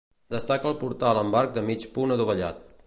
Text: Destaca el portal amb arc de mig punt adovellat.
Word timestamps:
Destaca 0.33 0.67
el 0.71 0.77
portal 0.85 1.21
amb 1.21 1.39
arc 1.43 1.55
de 1.59 1.67
mig 1.69 1.87
punt 1.99 2.17
adovellat. 2.19 2.69